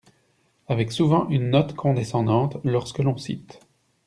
Avec 0.67 0.91
souvent 0.91 1.29
une 1.29 1.51
note 1.51 1.75
condescendante, 1.75 2.57
lorsque 2.63 2.97
l’on 2.97 3.17
cite 3.17 3.59